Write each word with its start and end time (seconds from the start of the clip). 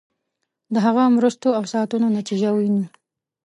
د 0.73 0.75
هغه 0.85 1.03
مرستو 1.15 1.49
او 1.57 1.63
ساتنو 1.73 2.07
نتیجه 2.17 2.49
وینو. 2.53 2.83